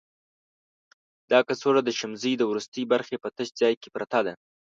[1.31, 4.33] دا کڅوړه د شمزۍ د وروستي برخې په تش ځای کې پرته ده.